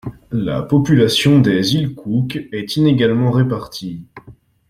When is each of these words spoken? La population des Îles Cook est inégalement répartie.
La 0.31 0.63
population 0.63 1.41
des 1.41 1.75
Îles 1.75 1.93
Cook 1.93 2.47
est 2.51 2.75
inégalement 2.75 3.29
répartie. 3.29 4.07